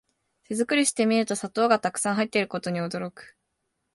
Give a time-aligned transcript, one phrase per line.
[0.45, 3.37] 手作りしてみると砂糖がたくさん入ってることに驚く